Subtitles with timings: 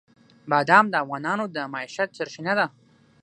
[0.51, 2.65] بادام د افغانانو د معیشت سرچینه ده.